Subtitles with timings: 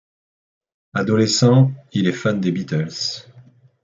[0.95, 3.25] Adolescent, il est fan des Beatles.